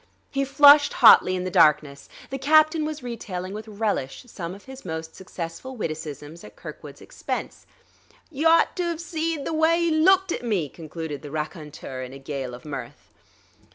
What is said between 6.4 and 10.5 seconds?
at Kirkwood's expense.... "You'd ought to've seed the wye'e looked at